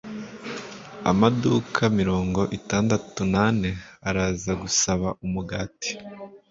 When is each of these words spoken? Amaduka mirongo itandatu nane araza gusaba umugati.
Amaduka 1.11 1.81
mirongo 1.99 2.41
itandatu 2.57 3.19
nane 3.33 3.69
araza 4.09 4.51
gusaba 4.61 5.07
umugati. 5.25 5.89